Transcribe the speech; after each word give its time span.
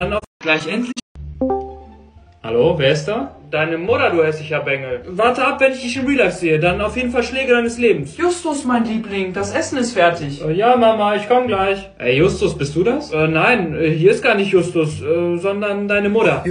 Dann 0.00 0.12
auf 0.12 0.20
gleich 0.38 0.68
endlich. 0.68 0.92
Hallo, 2.44 2.78
wer 2.78 2.92
ist 2.92 3.06
da? 3.06 3.34
Deine 3.50 3.78
Mutter, 3.78 4.10
du 4.10 4.22
hässlicher 4.22 4.60
Bengel. 4.60 5.02
Warte 5.08 5.44
ab, 5.44 5.58
wenn 5.58 5.72
ich 5.72 5.82
dich 5.82 5.96
in 5.96 6.06
Real 6.06 6.18
Life 6.18 6.38
sehe. 6.38 6.60
Dann 6.60 6.80
auf 6.80 6.96
jeden 6.96 7.10
Fall 7.10 7.24
Schläge 7.24 7.52
deines 7.52 7.78
Lebens. 7.78 8.16
Justus, 8.16 8.64
mein 8.64 8.84
Liebling, 8.84 9.32
das 9.32 9.52
Essen 9.52 9.76
ist 9.76 9.94
fertig. 9.94 10.40
Äh, 10.44 10.52
ja, 10.52 10.76
Mama, 10.76 11.16
ich 11.16 11.28
komm 11.28 11.48
gleich. 11.48 11.90
Ey, 11.98 12.16
Justus, 12.16 12.56
bist 12.56 12.76
du 12.76 12.84
das? 12.84 13.10
Äh, 13.10 13.26
nein, 13.26 13.74
äh, 13.74 13.90
hier 13.90 14.12
ist 14.12 14.22
gar 14.22 14.36
nicht 14.36 14.52
Justus, 14.52 15.02
äh, 15.02 15.36
sondern 15.36 15.88
deine 15.88 16.10
Mutter. 16.10 16.44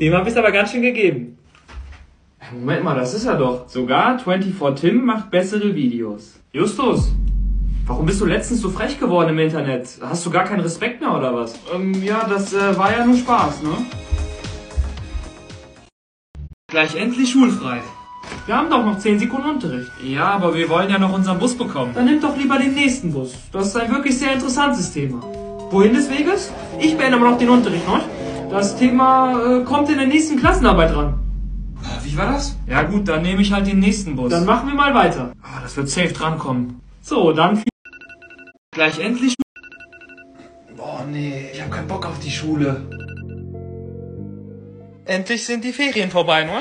Dem 0.00 0.14
hab 0.14 0.24
ich's 0.24 0.36
aber 0.36 0.52
ganz 0.52 0.70
schön 0.70 0.82
gegeben. 0.82 1.36
Moment 2.52 2.84
mal, 2.84 2.94
das 2.94 3.12
ist 3.12 3.26
er 3.26 3.38
doch. 3.38 3.68
Sogar 3.68 4.20
24 4.20 4.80
Tim 4.80 5.04
macht 5.04 5.32
bessere 5.32 5.74
Videos. 5.74 6.40
Justus, 6.52 7.12
warum 7.90 8.06
bist 8.06 8.20
du 8.20 8.24
letztens 8.24 8.60
so 8.60 8.70
frech 8.70 9.00
geworden 9.00 9.30
im 9.30 9.38
Internet? 9.40 9.98
Hast 10.00 10.24
du 10.24 10.30
gar 10.30 10.44
keinen 10.44 10.60
Respekt 10.60 11.00
mehr 11.00 11.14
oder 11.14 11.34
was? 11.34 11.54
Ähm, 11.74 12.02
ja, 12.02 12.24
das 12.28 12.54
äh, 12.54 12.78
war 12.78 12.96
ja 12.96 13.04
nur 13.04 13.16
Spaß, 13.16 13.62
ne? 13.62 13.70
Gleich 16.68 16.94
endlich 16.94 17.30
schulfrei. 17.32 17.80
Wir 18.46 18.56
haben 18.56 18.70
doch 18.70 18.84
noch 18.84 18.98
10 18.98 19.18
Sekunden 19.18 19.50
Unterricht. 19.50 19.90
Ja, 20.04 20.26
aber 20.26 20.54
wir 20.54 20.68
wollen 20.68 20.88
ja 20.88 21.00
noch 21.00 21.12
unseren 21.12 21.40
Bus 21.40 21.58
bekommen. 21.58 21.90
Dann 21.94 22.04
nimm 22.04 22.20
doch 22.20 22.36
lieber 22.36 22.58
den 22.58 22.74
nächsten 22.74 23.12
Bus. 23.12 23.34
Das 23.52 23.66
ist 23.66 23.76
ein 23.76 23.90
wirklich 23.90 24.16
sehr 24.16 24.34
interessantes 24.34 24.92
Thema. 24.92 25.20
Wohin 25.70 25.92
des 25.92 26.08
Weges? 26.08 26.52
Ich 26.78 26.96
beende 26.96 27.16
aber 27.16 27.28
noch 27.30 27.38
den 27.38 27.48
Unterricht, 27.48 27.86
noch. 27.88 28.02
Das 28.50 28.76
Thema 28.76 29.32
äh, 29.32 29.64
kommt 29.64 29.90
in 29.90 29.98
der 29.98 30.06
nächsten 30.06 30.38
Klassenarbeit 30.38 30.94
dran. 30.94 31.18
Wie 32.04 32.16
war 32.16 32.32
das? 32.32 32.56
Ja 32.68 32.82
gut, 32.82 33.08
dann 33.08 33.22
nehme 33.22 33.42
ich 33.42 33.52
halt 33.52 33.66
den 33.66 33.80
nächsten 33.80 34.14
Bus. 34.14 34.30
Dann 34.30 34.44
machen 34.44 34.68
wir 34.68 34.76
mal 34.76 34.94
weiter. 34.94 35.32
Ah, 35.42 35.60
das 35.62 35.76
wird 35.76 35.88
safe 35.88 36.12
drankommen. 36.12 36.80
So, 37.02 37.32
dann 37.32 37.56
viel 37.56 37.69
Gleich 38.72 39.00
endlich. 39.00 39.34
Boah, 40.76 41.04
nee, 41.10 41.50
ich 41.52 41.60
hab 41.60 41.72
keinen 41.72 41.88
Bock 41.88 42.06
auf 42.06 42.20
die 42.20 42.30
Schule. 42.30 42.88
Endlich 45.06 45.44
sind 45.44 45.64
die 45.64 45.72
Ferien 45.72 46.08
vorbei, 46.08 46.44
ne? 46.44 46.60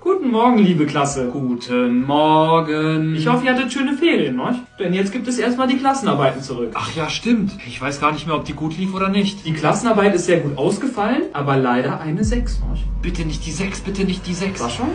Guten 0.00 0.30
Morgen, 0.30 0.56
liebe 0.56 0.86
Klasse. 0.86 1.28
Guten 1.30 2.06
Morgen. 2.06 3.14
Ich 3.14 3.26
hoffe, 3.26 3.44
ihr 3.44 3.54
hattet 3.54 3.74
schöne 3.74 3.92
Ferien, 3.92 4.36
ne? 4.36 4.66
Denn 4.78 4.94
jetzt 4.94 5.12
gibt 5.12 5.28
es 5.28 5.38
erstmal 5.38 5.68
die 5.68 5.76
Klassenarbeiten 5.76 6.42
zurück. 6.42 6.70
Ach 6.72 6.96
ja, 6.96 7.10
stimmt. 7.10 7.52
Ich 7.66 7.78
weiß 7.78 8.00
gar 8.00 8.12
nicht 8.12 8.26
mehr, 8.26 8.36
ob 8.36 8.46
die 8.46 8.54
gut 8.54 8.78
lief 8.78 8.94
oder 8.94 9.10
nicht. 9.10 9.44
Die 9.44 9.52
Klassenarbeit 9.52 10.14
ist 10.14 10.24
sehr 10.24 10.40
gut 10.40 10.56
ausgefallen, 10.56 11.24
aber 11.34 11.58
leider 11.58 12.00
eine 12.00 12.24
6, 12.24 12.60
ne? 12.60 12.78
Bitte 13.02 13.26
nicht 13.26 13.44
die 13.44 13.52
6, 13.52 13.82
bitte 13.82 14.04
nicht 14.04 14.26
die 14.26 14.32
6. 14.32 14.62
Was 14.62 14.72
schon? 14.72 14.88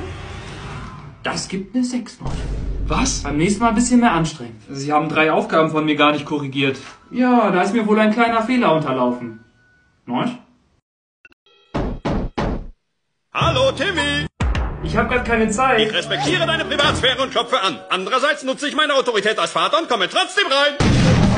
Das 1.21 1.47
gibt 1.47 1.75
eine 1.75 1.83
6, 1.83 2.21
ne? 2.21 2.27
Was? 2.91 3.23
Beim 3.23 3.37
nächsten 3.37 3.61
Mal 3.61 3.69
ein 3.69 3.75
bisschen 3.75 4.01
mehr 4.01 4.11
anstrengen. 4.11 4.61
Sie 4.69 4.91
haben 4.91 5.07
drei 5.07 5.31
Aufgaben 5.31 5.71
von 5.71 5.85
mir 5.85 5.95
gar 5.95 6.11
nicht 6.11 6.25
korrigiert. 6.25 6.77
Ja, 7.09 7.49
da 7.49 7.61
ist 7.61 7.73
mir 7.73 7.87
wohl 7.87 7.97
ein 7.97 8.11
kleiner 8.11 8.41
Fehler 8.43 8.75
unterlaufen. 8.75 9.39
Ne? 10.05 10.37
Hallo 13.33 13.71
Timmy! 13.71 14.27
Ich 14.83 14.97
habe 14.97 15.07
gerade 15.07 15.23
keine 15.23 15.49
Zeit. 15.49 15.79
Ich 15.79 15.93
respektiere 15.93 16.45
deine 16.45 16.65
Privatsphäre 16.65 17.23
und 17.23 17.31
klopfe 17.31 17.61
an. 17.61 17.79
Andererseits 17.89 18.43
nutze 18.43 18.67
ich 18.67 18.75
meine 18.75 18.93
Autorität 18.93 19.39
als 19.39 19.51
Vater 19.51 19.79
und 19.79 19.87
komme 19.87 20.09
trotzdem 20.09 20.47
rein. 20.47 20.73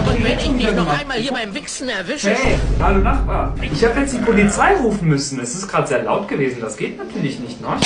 Und 0.07 0.23
wenn 0.23 0.39
ich 0.39 0.65
dich 0.65 0.75
noch 0.75 0.87
einmal 0.87 1.19
hier 1.19 1.33
beim 1.33 1.53
Wichsen 1.53 1.87
erwische. 1.87 2.31
Hey, 2.31 2.57
hallo 2.79 2.97
Nachbar. 2.97 3.53
Ich 3.61 3.85
habe 3.85 3.99
jetzt 3.99 4.15
die 4.15 4.21
Polizei 4.25 4.75
rufen 4.77 5.07
müssen. 5.07 5.39
Es 5.39 5.53
ist 5.53 5.67
gerade 5.67 5.85
sehr 5.85 6.01
laut 6.01 6.27
gewesen. 6.27 6.61
Das 6.61 6.77
geht 6.77 6.97
natürlich 6.97 7.39
nicht, 7.39 7.61
ne? 7.61 7.77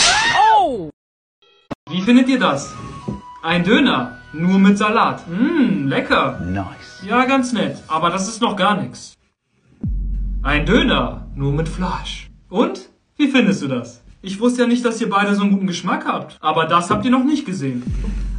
Oh! 0.58 0.90
Wie 1.90 2.02
findet 2.02 2.30
ihr 2.30 2.40
das? 2.40 2.74
Ein 3.44 3.64
Döner, 3.64 4.18
nur 4.34 4.58
mit 4.58 4.78
Salat. 4.80 5.24
Mmm, 5.28 5.88
lecker. 5.88 6.40
Nice. 6.40 7.04
Ja, 7.08 7.26
ganz 7.26 7.54
nett, 7.54 7.78
aber 7.88 8.10
das 8.10 8.28
ist 8.28 8.42
noch 8.42 8.56
gar 8.56 8.82
nichts. 8.82 9.14
Ein 10.42 10.66
Döner, 10.66 11.28
nur 11.36 11.54
mit 11.54 11.70
Fleisch. 11.70 12.30
Und? 12.50 12.90
Wie 13.16 13.28
findest 13.28 13.62
du 13.62 13.68
das? 13.68 14.04
Ich 14.24 14.40
wusste 14.40 14.62
ja 14.62 14.68
nicht, 14.68 14.84
dass 14.84 15.00
ihr 15.02 15.10
beide 15.10 15.36
so 15.36 15.44
einen 15.44 15.52
guten 15.52 15.68
Geschmack 15.68 16.06
habt. 16.08 16.38
Aber 16.42 16.66
das 16.66 16.90
habt 16.90 17.06
ihr 17.06 17.12
noch 17.12 17.24
nicht 17.24 17.46
gesehen. 17.46 17.84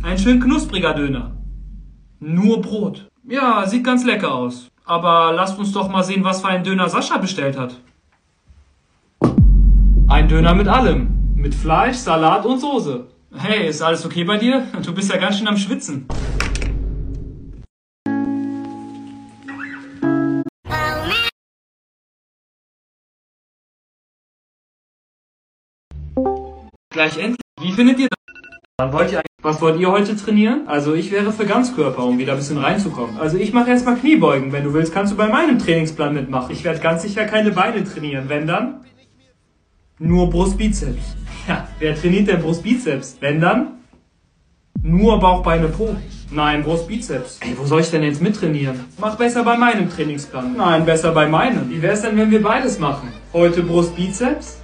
Ein 0.03 0.19
schön 0.19 0.41
knuspriger 0.41 0.95
Döner. 0.95 1.37
Nur 2.19 2.61
Brot. 2.61 3.09
Ja, 3.29 3.67
sieht 3.67 3.85
ganz 3.85 4.05
lecker 4.05 4.35
aus. 4.35 4.69
Aber 4.85 5.33
lasst 5.33 5.59
uns 5.59 5.73
doch 5.73 5.89
mal 5.89 6.03
sehen, 6.03 6.25
was 6.25 6.41
für 6.41 6.49
einen 6.49 6.65
Döner 6.65 6.89
Sascha 6.89 7.19
bestellt 7.19 7.57
hat. 7.57 7.77
Ein 10.09 10.29
Döner 10.29 10.55
mit 10.55 10.67
allem. 10.67 11.35
Mit 11.37 11.55
Fleisch, 11.55 11.97
Salat 11.97 12.45
und 12.45 12.59
Soße. 12.59 13.07
Hey, 13.37 13.69
ist 13.69 13.83
alles 13.83 14.07
okay 14.07 14.25
bei 14.25 14.39
dir? 14.39 14.67
Du 14.83 14.95
bist 14.95 15.11
ja 15.11 15.19
ganz 15.19 15.39
schön 15.39 15.49
am 15.49 15.57
Schwitzen. 15.57 16.07
Gleich 26.91 27.19
endlich. 27.19 27.37
Wie 27.61 27.73
findet 27.73 27.99
ihr 27.99 28.09
das? 28.09 28.35
Wann 28.79 28.93
wollt 28.93 29.13
ihr 29.13 29.23
was 29.41 29.61
wollt 29.61 29.79
ihr 29.79 29.91
heute 29.91 30.17
trainieren? 30.17 30.67
Also 30.67 30.95
ich 30.95 31.13
wäre 31.13 31.33
für 31.33 31.47
Ganzkörper, 31.47 32.05
um 32.05 32.19
wieder 32.19 32.33
ein 32.33 32.39
bisschen 32.39 32.59
reinzukommen. 32.59 33.19
Also 33.19 33.37
ich 33.37 33.53
mache 33.53 33.71
erstmal 33.71 33.97
Kniebeugen. 33.97 34.53
Wenn 34.53 34.65
du 34.65 34.73
willst, 34.73 34.93
kannst 34.93 35.13
du 35.13 35.17
bei 35.17 35.29
meinem 35.29 35.59
Trainingsplan 35.59 36.15
mitmachen. 36.15 36.53
Ich 36.53 36.65
werde 36.65 36.81
ganz 36.81 37.03
sicher 37.03 37.25
keine 37.25 37.53
Beine 37.53 37.85
trainieren. 37.85 38.29
Wenn 38.29 38.47
dann? 38.49 38.85
Nur 40.01 40.31
Brustbizeps. 40.31 41.17
Ja, 41.49 41.67
wer 41.81 41.95
trainiert 41.97 42.29
denn 42.29 42.41
Brustbizeps? 42.41 43.17
Wenn 43.21 43.41
dann? 43.41 43.79
Nur 44.81 45.19
Bauch, 45.19 45.43
Beine, 45.43 45.67
Po. 45.67 45.97
Nein, 46.31 46.63
Brustbizeps. 46.63 47.41
Ey, 47.41 47.59
wo 47.59 47.65
soll 47.65 47.81
ich 47.81 47.91
denn 47.91 48.05
jetzt 48.05 48.23
mittrainieren? 48.23 48.85
Mach 48.99 49.17
besser 49.17 49.43
bei 49.43 49.57
meinem 49.57 49.91
Trainingsplan. 49.91 50.57
Nein, 50.57 50.85
besser 50.85 51.11
bei 51.11 51.27
meinem. 51.27 51.69
Wie 51.69 51.83
wär's 51.83 52.03
denn, 52.03 52.17
wenn 52.17 52.31
wir 52.31 52.43
beides 52.43 52.79
machen? 52.79 53.09
Heute 53.33 53.63
Brustbizeps 53.63 54.63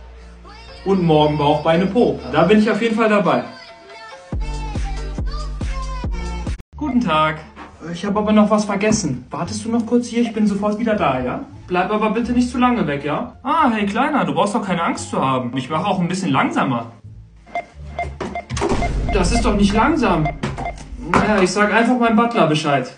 und 0.84 1.02
morgen 1.02 1.36
Bauch, 1.36 1.62
Beine, 1.62 1.86
Po. 1.86 2.20
Da 2.30 2.44
bin 2.44 2.60
ich 2.60 2.70
auf 2.70 2.80
jeden 2.80 2.94
Fall 2.94 3.08
dabei. 3.08 3.42
Guten 6.76 7.00
Tag. 7.00 7.40
Ich 7.92 8.04
habe 8.04 8.18
aber 8.18 8.32
noch 8.32 8.50
was 8.50 8.64
vergessen. 8.64 9.26
Wartest 9.30 9.64
du 9.64 9.70
noch 9.70 9.84
kurz 9.84 10.06
hier? 10.06 10.22
Ich 10.22 10.32
bin 10.32 10.46
sofort 10.46 10.78
wieder 10.78 10.94
da, 10.94 11.20
ja? 11.22 11.44
Bleib 11.66 11.90
aber 11.90 12.10
bitte 12.10 12.32
nicht 12.32 12.48
zu 12.48 12.58
lange 12.58 12.86
weg, 12.86 13.04
ja? 13.04 13.36
Ah, 13.42 13.70
hey 13.70 13.86
Kleiner, 13.86 14.24
du 14.24 14.34
brauchst 14.34 14.54
doch 14.54 14.64
keine 14.64 14.82
Angst 14.82 15.10
zu 15.10 15.20
haben. 15.20 15.56
Ich 15.56 15.68
mache 15.68 15.86
auch 15.86 16.00
ein 16.00 16.08
bisschen 16.08 16.30
langsamer. 16.30 16.92
Das 19.12 19.32
ist 19.32 19.44
doch 19.44 19.56
nicht 19.56 19.74
langsam. 19.74 20.26
Naja, 21.10 21.42
ich 21.42 21.50
sag 21.50 21.72
einfach 21.72 21.98
meinem 21.98 22.16
Butler 22.16 22.46
Bescheid. 22.46 22.92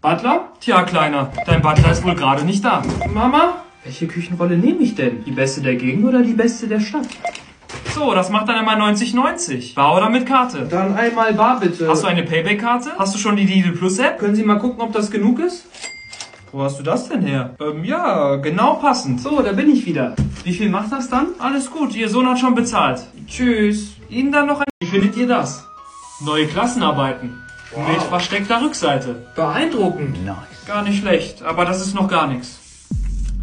Butler? 0.00 0.48
Tja, 0.60 0.82
Kleiner, 0.84 1.30
dein 1.46 1.60
Butler 1.60 1.92
ist 1.92 2.04
wohl 2.04 2.14
gerade 2.14 2.44
nicht 2.44 2.64
da. 2.64 2.82
Mama? 3.12 3.54
Welche 3.84 4.06
Küchenrolle 4.06 4.56
nehme 4.56 4.80
ich 4.80 4.94
denn? 4.94 5.24
Die 5.24 5.32
beste 5.32 5.62
der 5.62 5.74
Gegend 5.76 6.04
oder 6.04 6.22
die 6.22 6.34
beste 6.34 6.68
der 6.68 6.80
Stadt? 6.80 7.08
So, 8.00 8.14
das 8.14 8.30
macht 8.30 8.48
dann 8.48 8.56
einmal 8.56 8.80
90-90. 8.80 9.74
Bar 9.74 9.94
oder 9.94 10.08
mit 10.08 10.24
Karte? 10.24 10.66
Dann 10.70 10.94
einmal 10.94 11.34
bar 11.34 11.60
bitte. 11.60 11.86
Hast 11.86 12.02
du 12.02 12.06
eine 12.06 12.22
Payback-Karte? 12.22 12.92
Hast 12.98 13.14
du 13.14 13.18
schon 13.18 13.36
die 13.36 13.44
Lidl 13.44 13.72
Plus 13.72 13.98
App? 13.98 14.18
Können 14.18 14.34
Sie 14.34 14.42
mal 14.42 14.58
gucken, 14.58 14.80
ob 14.80 14.94
das 14.94 15.10
genug 15.10 15.38
ist? 15.38 15.66
Wo 16.50 16.62
hast 16.62 16.78
du 16.78 16.82
das 16.82 17.10
denn 17.10 17.20
her? 17.20 17.56
Ähm, 17.60 17.84
ja, 17.84 18.36
genau 18.36 18.76
passend. 18.76 19.20
So, 19.20 19.42
da 19.42 19.52
bin 19.52 19.68
ich 19.68 19.84
wieder. 19.84 20.16
Wie 20.44 20.54
viel 20.54 20.70
macht 20.70 20.90
das 20.92 21.10
dann? 21.10 21.26
Alles 21.40 21.70
gut, 21.70 21.94
Ihr 21.94 22.08
Sohn 22.08 22.26
hat 22.26 22.38
schon 22.38 22.54
bezahlt. 22.54 23.02
Tschüss. 23.26 23.96
Ihnen 24.08 24.32
dann 24.32 24.46
noch 24.46 24.60
ein... 24.60 24.66
Wie 24.80 24.86
findet 24.86 25.18
ihr 25.18 25.26
das? 25.26 25.66
Neue 26.24 26.46
Klassenarbeiten. 26.46 27.42
Mit 27.86 28.00
versteckter 28.00 28.62
Rückseite. 28.62 29.26
Beeindruckend. 29.36 30.16
Gar 30.66 30.84
nicht 30.84 31.00
schlecht, 31.00 31.42
aber 31.42 31.66
das 31.66 31.82
ist 31.82 31.94
noch 31.94 32.08
gar 32.08 32.28
nichts. 32.28 32.60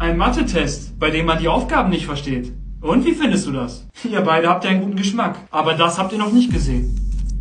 Ein 0.00 0.16
Mathe-Test, 0.16 0.98
bei 0.98 1.10
dem 1.10 1.26
man 1.26 1.38
die 1.38 1.46
Aufgaben 1.46 1.90
nicht 1.90 2.06
versteht. 2.06 2.52
Und 2.80 3.04
wie 3.04 3.12
findest 3.12 3.44
du 3.46 3.52
das? 3.52 3.84
Ihr 4.04 4.20
beide 4.20 4.48
habt 4.48 4.64
ja 4.64 4.70
einen 4.70 4.82
guten 4.82 4.96
Geschmack, 4.96 5.36
aber 5.50 5.74
das 5.74 5.98
habt 5.98 6.12
ihr 6.12 6.18
noch 6.18 6.32
nicht 6.32 6.52
gesehen. 6.52 6.94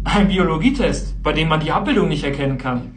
Ein 0.03 0.29
Biologietest, 0.29 1.21
bei 1.21 1.31
dem 1.31 1.47
man 1.47 1.59
die 1.59 1.71
Abbildung 1.71 2.07
nicht 2.07 2.23
erkennen 2.23 2.57
kann. 2.57 2.95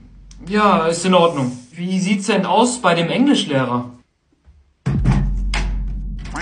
Ja, 0.49 0.87
ist 0.87 1.05
in 1.05 1.13
Ordnung. 1.13 1.53
Wie 1.73 1.99
sieht's 1.99 2.27
denn 2.27 2.47
aus 2.47 2.81
bei 2.81 2.95
dem 2.95 3.11
Englischlehrer? 3.11 3.91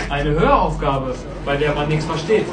Eine 0.09 0.29
Höraufgabe, 0.31 1.15
bei 1.43 1.57
der 1.57 1.75
man 1.75 1.89
nichts 1.89 2.05
versteht. 2.05 2.45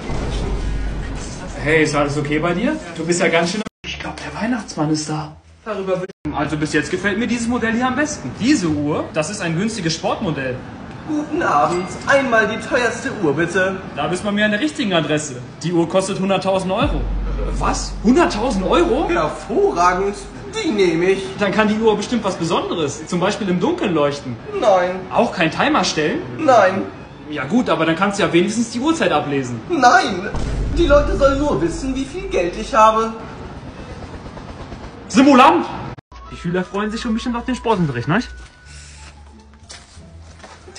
Hey, 1.62 1.84
ist 1.84 1.94
alles 1.94 2.19
okay 2.19 2.40
bei 2.40 2.52
dir? 2.52 2.76
Du 2.96 3.06
bist 3.06 3.20
ja 3.20 3.28
ganz 3.28 3.52
schön... 3.52 3.62
Ich 3.87 3.98
glaube, 4.00 4.16
der 4.25 4.40
Weihnachtsmann 4.40 4.90
ist 4.90 5.08
da. 5.08 5.37
Darüber 5.64 6.00
wird... 6.00 6.10
Also 6.32 6.56
bis 6.56 6.72
jetzt 6.72 6.90
gefällt 6.90 7.19
mir 7.19 7.28
dieses 7.28 7.46
Modell 7.46 7.75
hier 7.75 7.87
am 7.87 7.94
besten. 7.94 8.28
Diese 8.40 8.69
Uhr, 8.69 9.04
das 9.14 9.31
ist 9.31 9.40
ein 9.40 9.56
günstiges 9.56 9.94
Sportmodell. 9.94 10.56
Guten 11.08 11.41
Abend. 11.41 11.87
Einmal 12.06 12.49
die 12.49 12.58
teuerste 12.58 13.11
Uhr, 13.23 13.32
bitte. 13.35 13.76
Da 13.94 14.08
bist 14.08 14.23
du 14.23 14.26
bei 14.26 14.32
mir 14.32 14.44
an 14.44 14.50
der 14.50 14.61
richtigen 14.61 14.93
Adresse. 14.93 15.37
Die 15.62 15.73
Uhr 15.73 15.88
kostet 15.88 16.19
100.000 16.19 16.75
Euro. 16.75 17.00
Was? 17.58 17.93
100.000 18.05 18.69
Euro? 18.69 19.08
Hervorragend. 19.08 20.17
Die 20.53 20.70
nehme 20.70 21.11
ich. 21.11 21.23
Dann 21.38 21.53
kann 21.53 21.69
die 21.69 21.79
Uhr 21.79 21.97
bestimmt 21.97 22.25
was 22.25 22.35
Besonderes. 22.35 23.06
Zum 23.06 23.20
Beispiel 23.20 23.49
im 23.49 23.61
Dunkeln 23.61 23.94
leuchten. 23.94 24.37
Nein. 24.61 24.97
Auch 25.12 25.32
kein 25.32 25.50
Timer 25.50 25.85
stellen? 25.85 26.23
Nein. 26.38 26.82
Ja 27.31 27.44
gut, 27.44 27.70
aber 27.70 27.87
dann 27.87 27.94
kannst 27.94 28.19
du 28.19 28.25
ja 28.25 28.32
wenigstens 28.32 28.70
die 28.70 28.81
Uhrzeit 28.81 29.12
ablesen. 29.12 29.61
Nein. 29.69 30.29
Die 30.76 30.87
Leute 30.87 31.17
sollen 31.17 31.38
nur 31.38 31.61
wissen, 31.62 31.94
wie 31.94 32.05
viel 32.05 32.29
Geld 32.29 32.55
ich 32.61 32.75
habe. 32.75 33.12
Simulant! 35.08 35.67
Die 36.32 36.37
Schüler 36.37 36.64
freuen 36.64 36.91
sich 36.91 37.00
schon 37.00 37.14
bestimmt 37.14 37.37
auf 37.37 37.44
den 37.44 37.55
Sportunterricht, 37.55 38.08
ne? 38.08 38.20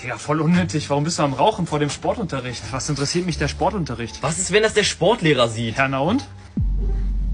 Digga, 0.08 0.18
voll 0.18 0.40
unnötig. 0.40 0.90
Warum 0.90 1.04
bist 1.04 1.20
du 1.20 1.24
am 1.24 1.34
Rauchen 1.34 1.68
vor 1.68 1.80
dem 1.80 1.90
Sportunterricht? 1.90 2.64
Was 2.72 2.88
interessiert 2.88 3.26
mich 3.26 3.38
der 3.38 3.50
Sportunterricht? 3.50 4.24
Was 4.24 4.40
ist, 4.40 4.54
wenn 4.54 4.64
das 4.64 4.74
der 4.74 4.86
Sportlehrer 4.86 5.50
sieht? 5.50 5.76
Ja, 5.78 5.90
na 5.90 6.00
und? 6.00 6.26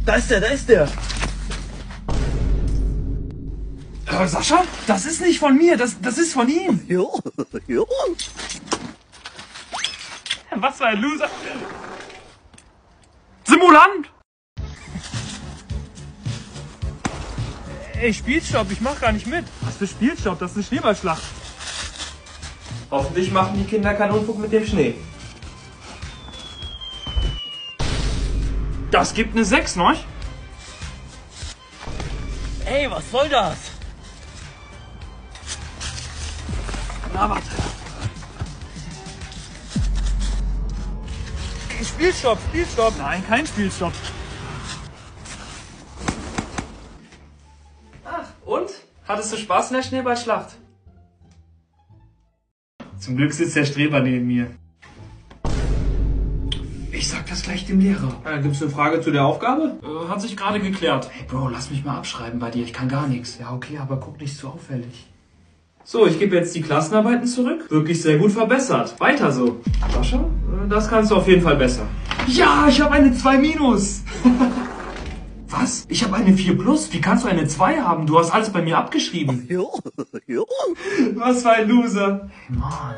Da 0.07 0.15
ist 0.15 0.31
der, 0.31 0.41
da 0.41 0.47
ist 0.47 0.67
der. 0.67 0.87
Äh, 4.07 4.27
Sascha? 4.27 4.63
Das 4.87 5.05
ist 5.05 5.21
nicht 5.21 5.37
von 5.37 5.55
mir, 5.55 5.77
das, 5.77 6.01
das 6.01 6.17
ist 6.17 6.33
von 6.33 6.49
ihm. 6.49 6.79
Jo, 6.87 7.21
jo. 7.67 7.85
Was 10.55 10.77
für 10.77 10.85
ein 10.87 10.99
Loser. 10.99 11.29
Simulant! 13.43 14.09
Ey, 18.01 18.11
Spielstopp, 18.11 18.71
ich 18.71 18.81
mach 18.81 18.99
gar 18.99 19.11
nicht 19.11 19.27
mit. 19.27 19.45
Was 19.61 19.77
für 19.77 19.85
Spielstopp? 19.85 20.39
Das 20.39 20.51
ist 20.51 20.57
eine 20.57 20.65
Schneeballschlacht. 20.65 21.42
Hoffentlich 22.93 23.31
machen 23.31 23.57
die 23.57 23.63
Kinder 23.63 23.95
keinen 23.95 24.11
Unfug 24.11 24.37
mit 24.37 24.51
dem 24.51 24.63
Schnee. 24.67 24.93
Das 28.91 29.15
gibt 29.15 29.35
eine 29.35 29.43
6, 29.43 29.77
ne? 29.77 29.95
Ey, 32.65 32.91
was 32.91 33.09
soll 33.09 33.27
das? 33.29 33.57
Na, 37.15 37.31
warte. 37.31 37.49
Spielstopp, 41.83 42.37
Spielstopp. 42.49 42.93
Nein, 42.99 43.23
kein 43.27 43.47
Spielstopp. 43.47 43.93
Und? 48.45 48.69
Hattest 49.07 49.33
du 49.33 49.37
Spaß 49.37 49.71
in 49.71 49.77
der 49.77 49.83
Schneeballschlacht? 49.83 50.62
Zum 53.03 53.17
Glück 53.17 53.33
sitzt 53.33 53.57
der 53.57 53.65
Streber 53.65 53.99
neben 53.99 54.27
mir. 54.27 54.47
Ich 56.93 57.09
sag 57.09 57.27
das 57.27 57.43
gleich 57.43 57.65
dem 57.65 57.81
Lehrer. 57.81 58.15
Äh, 58.23 58.41
gibt's 58.41 58.61
eine 58.61 58.71
Frage 58.71 59.01
zu 59.01 59.11
der 59.11 59.25
Aufgabe? 59.25 59.77
Äh, 59.83 60.09
hat 60.09 60.21
sich 60.21 60.37
gerade 60.37 60.61
geklärt. 60.61 61.09
Hey 61.11 61.25
Bro, 61.27 61.49
lass 61.49 61.69
mich 61.69 61.83
mal 61.83 61.97
abschreiben 61.97 62.39
bei 62.39 62.49
dir. 62.49 62.63
Ich 62.63 62.71
kann 62.71 62.87
gar 62.87 63.09
nichts. 63.09 63.37
Ja, 63.41 63.51
okay, 63.51 63.77
aber 63.77 63.97
guck 63.97 64.21
nicht 64.21 64.37
so 64.37 64.47
auffällig. 64.47 65.07
So, 65.83 66.07
ich 66.07 66.17
gebe 66.17 66.33
jetzt 66.37 66.55
die 66.55 66.61
Klassenarbeiten 66.61 67.27
zurück. 67.27 67.69
Wirklich 67.69 68.01
sehr 68.01 68.17
gut 68.17 68.31
verbessert. 68.31 68.97
Weiter 69.01 69.33
so. 69.33 69.59
Sascha, 69.93 70.19
äh, 70.19 70.69
das 70.69 70.89
kannst 70.89 71.11
du 71.11 71.17
auf 71.17 71.27
jeden 71.27 71.41
Fall 71.41 71.57
besser. 71.57 71.85
Ja, 72.27 72.67
ich 72.69 72.79
habe 72.79 72.93
eine 72.93 73.13
2 73.13 73.37
minus. 73.37 74.03
Was? 75.63 75.85
Ich 75.87 76.03
habe 76.03 76.17
eine 76.17 76.33
4 76.33 76.57
plus? 76.57 76.91
Wie 76.91 76.99
kannst 76.99 77.23
du 77.23 77.29
eine 77.29 77.47
2 77.47 77.79
haben? 77.79 78.05
Du 78.05 78.19
hast 78.19 78.31
alles 78.31 78.49
bei 78.49 78.61
mir 78.61 78.77
abgeschrieben. 78.77 79.47
Jo, 79.49 79.71
jo. 80.27 80.45
Was 81.15 81.41
für 81.41 81.51
ein 81.51 81.69
Loser. 81.69 82.29
Hey, 82.47 82.57
Mann. 82.57 82.95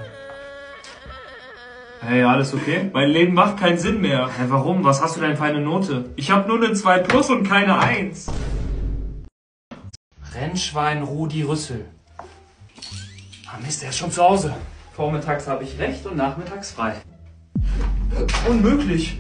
Hey, 2.02 2.24
alles 2.24 2.56
okay? 2.56 2.90
Mein 2.92 3.10
Leben 3.10 3.36
macht 3.36 3.60
keinen 3.60 3.78
Sinn 3.78 4.02
mehr. 4.02 4.28
Hä, 4.36 4.46
warum? 4.48 4.84
Was 4.84 5.00
hast 5.00 5.16
du 5.16 5.22
denn 5.22 5.38
für 5.38 5.44
eine 5.44 5.62
Note? 5.62 6.10
Ich 6.16 6.32
habe 6.32 6.48
nur 6.48 6.58
eine 6.58 6.74
2 6.74 7.00
plus 7.00 7.30
und 7.30 7.48
keine 7.48 7.78
1. 7.78 8.32
Rennschwein 10.34 11.04
Rudi 11.04 11.44
Rüssel. 11.44 11.86
Ah 13.46 13.60
Mist, 13.64 13.84
der 13.84 13.90
ist 13.90 13.98
schon 14.00 14.10
zu 14.10 14.24
Hause. 14.24 14.56
Vormittags 14.96 15.48
habe 15.48 15.64
ich 15.64 15.78
recht 15.78 16.04
und 16.08 16.18
nachmittags 16.18 16.72
frei. 16.72 16.96
Unmöglich. 18.50 19.20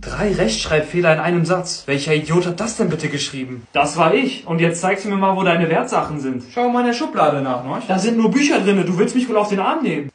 Drei 0.00 0.32
Rechtschreibfehler 0.32 1.12
in 1.12 1.20
einem 1.20 1.44
Satz. 1.44 1.82
Welcher 1.84 2.14
Idiot 2.14 2.46
hat 2.46 2.58
das 2.58 2.76
denn 2.78 2.88
bitte 2.88 3.08
geschrieben? 3.08 3.66
Das 3.74 3.98
war 3.98 4.14
ich. 4.14 4.46
Und 4.46 4.58
jetzt 4.58 4.80
zeigst 4.80 5.04
du 5.04 5.10
mir 5.10 5.16
mal, 5.16 5.36
wo 5.36 5.42
deine 5.42 5.68
Wertsachen 5.68 6.20
sind. 6.20 6.44
Schau 6.54 6.70
mal 6.70 6.80
in 6.80 6.86
der 6.86 6.92
Schublade 6.94 7.42
nach, 7.42 7.64
ne? 7.64 7.82
Da 7.86 7.98
sind 7.98 8.16
nur 8.16 8.30
Bücher 8.30 8.60
drinne. 8.60 8.86
Du 8.86 8.96
willst 8.98 9.14
mich 9.14 9.28
wohl 9.28 9.36
auf 9.36 9.50
den 9.50 9.60
Arm 9.60 9.82
nehmen. 9.82 10.10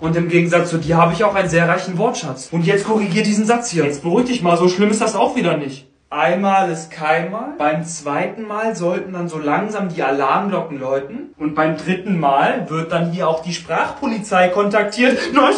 Und 0.00 0.16
im 0.16 0.28
Gegensatz 0.28 0.70
zu 0.70 0.78
dir 0.78 0.96
habe 0.96 1.12
ich 1.12 1.24
auch 1.24 1.34
einen 1.34 1.50
sehr 1.50 1.68
reichen 1.68 1.98
Wortschatz. 1.98 2.48
Und 2.52 2.64
jetzt 2.64 2.86
korrigier 2.86 3.22
diesen 3.22 3.44
Satz 3.44 3.70
hier. 3.70 3.84
Jetzt 3.84 4.02
beruhig 4.02 4.28
dich 4.28 4.42
mal. 4.42 4.56
So 4.56 4.68
schlimm 4.68 4.90
ist 4.90 5.02
das 5.02 5.14
auch 5.14 5.36
wieder 5.36 5.58
nicht. 5.58 5.86
Einmal 6.08 6.70
ist 6.70 6.90
keinmal. 6.90 7.54
Beim 7.58 7.84
zweiten 7.84 8.44
Mal 8.44 8.76
sollten 8.76 9.12
dann 9.12 9.28
so 9.28 9.38
langsam 9.38 9.90
die 9.90 10.02
Alarmglocken 10.02 10.78
läuten. 10.78 11.34
Und 11.36 11.54
beim 11.54 11.76
dritten 11.76 12.18
Mal 12.18 12.70
wird 12.70 12.92
dann 12.92 13.12
hier 13.12 13.28
auch 13.28 13.42
die 13.42 13.52
Sprachpolizei 13.52 14.48
kontaktiert. 14.48 15.18
Nein! 15.34 15.54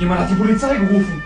Jemand 0.00 0.20
hat 0.20 0.30
die 0.30 0.34
Polizei 0.34 0.74
gerufen. 0.74 1.22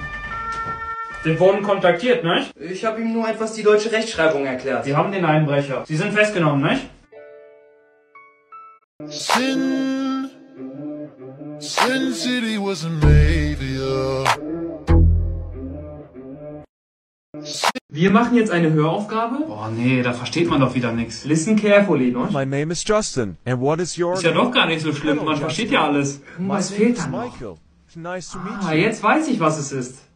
Wir 1.22 1.38
wurden 1.38 1.62
kontaktiert, 1.62 2.24
nicht? 2.24 2.50
Ich 2.58 2.82
habe 2.86 3.02
ihm 3.02 3.12
nur 3.12 3.28
etwas 3.28 3.52
die 3.52 3.62
deutsche 3.62 3.92
Rechtschreibung 3.92 4.46
erklärt. 4.46 4.86
Sie 4.86 4.96
haben 4.96 5.12
den 5.12 5.26
Einbrecher. 5.26 5.84
Sie 5.86 5.96
sind 5.96 6.14
festgenommen, 6.14 6.62
nicht? 6.62 6.88
Sin, 9.06 10.30
Sin 11.58 12.12
City 12.14 12.58
was 12.58 12.86
a 12.86 12.88
Mavia. 12.88 14.24
Wir 17.92 18.10
machen 18.10 18.36
jetzt 18.36 18.50
eine 18.50 18.72
Höraufgabe. 18.72 19.44
Boah, 19.46 19.68
nee, 19.68 20.02
da 20.02 20.14
versteht 20.14 20.48
man 20.48 20.60
doch 20.60 20.74
wieder 20.74 20.92
nichts. 20.92 21.26
Listen 21.26 21.56
carefully, 21.56 22.12
ne? 22.12 22.28
My 22.30 22.46
name 22.46 22.72
is 22.72 22.82
Justin, 22.86 23.36
and 23.44 23.60
what 23.60 23.78
is 23.78 23.98
your 23.98 24.14
Ist 24.14 24.22
ja 24.22 24.32
doch 24.32 24.50
gar 24.50 24.66
nicht 24.66 24.80
so 24.80 24.92
schlimm, 24.94 25.22
man 25.22 25.36
versteht 25.36 25.70
ja 25.70 25.84
alles. 25.84 26.22
Was 26.38 26.70
fehlt 26.70 26.98
da 26.98 27.08
noch? 27.08 27.58
Nice 27.94 28.30
to 28.30 28.38
meet 28.38 28.52
Ah, 28.62 28.72
jetzt 28.72 29.02
weiß 29.02 29.28
ich, 29.28 29.40
was 29.40 29.58
es 29.58 29.72
ist. 29.72 30.09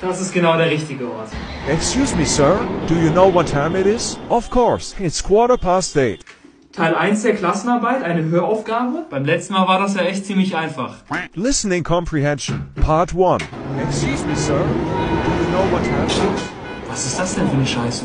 Das 0.00 0.20
ist 0.20 0.32
genau 0.32 0.56
der 0.56 0.70
richtige 0.70 1.06
Ort. 1.06 1.28
Excuse 1.68 2.16
me, 2.16 2.24
sir. 2.24 2.60
Do 2.86 2.94
you 2.94 3.10
know 3.10 3.32
what 3.34 3.48
time 3.48 3.76
it 3.76 3.84
is? 3.84 4.16
Of 4.28 4.48
course, 4.48 4.94
it's 5.00 5.20
quarter 5.20 5.56
past 5.56 5.96
eight. 5.96 6.24
Teil 6.72 6.94
1 6.94 7.22
der 7.22 7.34
Klassenarbeit, 7.34 8.04
eine 8.04 8.22
Höraufgabe. 8.22 9.06
Beim 9.10 9.24
letzten 9.24 9.54
Mal 9.54 9.66
war 9.66 9.80
das 9.80 9.96
ja 9.96 10.02
echt 10.02 10.24
ziemlich 10.24 10.56
einfach. 10.56 10.94
Listening 11.34 11.82
comprehension, 11.82 12.68
part 12.80 13.12
one. 13.12 13.42
Excuse 13.82 14.24
me, 14.24 14.36
sir. 14.36 14.54
Do 14.54 14.60
you 14.60 15.50
know 15.50 15.72
what 15.72 15.82
time 15.82 16.04
it 16.04 16.10
is? 16.12 16.42
Was 16.88 17.04
ist 17.06 17.18
das 17.18 17.34
denn 17.34 17.48
für 17.48 17.56
eine 17.56 17.66
Scheiße? 17.66 18.04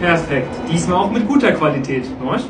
Perfekt. 0.00 0.54
Diesmal 0.70 0.98
auch 0.98 1.10
mit 1.10 1.26
guter 1.26 1.50
Qualität, 1.50 2.04
nicht? 2.04 2.48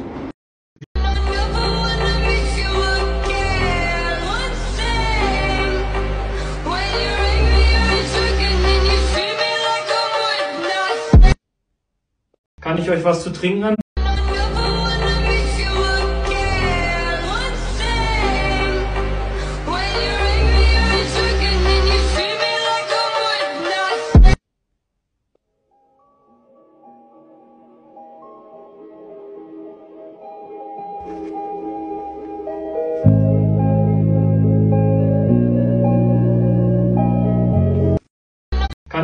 Kann 12.73 12.81
ich 12.81 12.89
euch 12.89 13.05
was 13.05 13.23
zu 13.23 13.29
trinken 13.29 13.82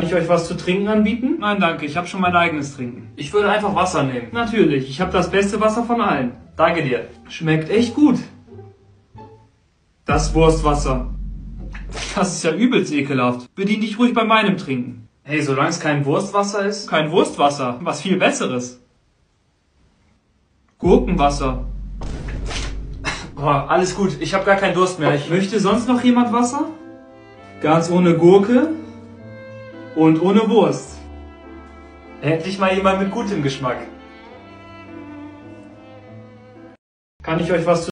ich 0.09 0.15
euch 0.15 0.29
was 0.29 0.49
zu 0.49 0.57
trinken 0.57 0.89
anbieten? 0.89 1.37
Nein, 1.39 1.61
danke. 1.61 1.87
Ich 1.87 1.97
habe 1.97 2.07
schon 2.07 2.21
mein 2.21 2.35
eigenes 2.35 2.77
Trinken. 2.77 3.11
Ich 3.17 3.33
würde 3.33 3.51
einfach 3.51 3.75
Wasser 3.75 4.03
nehmen. 4.03 4.29
Natürlich. 4.33 4.89
Ich 4.91 5.01
habe 5.01 5.13
das 5.13 5.31
beste 5.31 5.61
Wasser 5.61 5.85
von 5.85 6.01
allen. 6.01 6.33
Danke 6.57 6.83
dir. 6.83 7.07
Schmeckt 7.29 7.71
echt 7.71 7.95
gut. 7.95 8.19
Das 10.05 10.35
Wurstwasser. 10.35 11.15
Das 12.15 12.35
ist 12.35 12.43
ja 12.43 12.53
übelst 12.53 12.93
ekelhaft. 12.93 13.55
Bedien 13.55 13.81
dich 13.81 13.99
ruhig 13.99 14.15
bei 14.15 14.25
meinem 14.25 14.57
Trinken. 14.57 15.09
Hey, 15.23 15.43
solange 15.43 15.69
es 15.69 15.81
kein 15.81 16.05
Wurstwasser 16.05 16.65
ist. 16.65 16.89
Kein 16.89 17.11
Wurstwasser, 17.11 17.79
was 17.83 18.01
viel 18.01 18.17
besseres. 18.17 18.81
Gurkenwasser. 20.79 21.67
Boah, 23.37 23.67
alles 23.69 23.95
gut. 23.95 24.17
Ich 24.21 24.35
habe 24.35 24.45
gar 24.45 24.57
keinen 24.57 24.75
Durst 24.75 24.99
mehr. 24.99 25.15
Ich 25.15 25.29
Möchte 25.29 25.61
sonst 25.61 25.87
noch 25.87 26.03
jemand 26.03 26.33
Wasser? 26.33 26.71
Ganz 27.61 27.91
ohne 27.91 28.15
Gurke 28.15 28.71
und 29.99 30.23
ohne 30.23 30.49
Wurst. 30.49 30.97
endlich 32.23 32.59
mal 32.59 32.73
jemand 32.73 33.01
mit 33.01 33.11
gutem 33.11 33.43
Geschmack. 33.43 33.79
Kann 37.23 37.41
ich 37.41 37.51
euch 37.51 37.67
was 37.67 37.85
zu 37.85 37.87